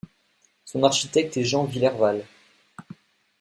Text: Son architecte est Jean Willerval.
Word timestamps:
Son 0.65 0.81
architecte 0.83 1.37
est 1.37 1.43
Jean 1.43 1.65
Willerval. 1.67 2.23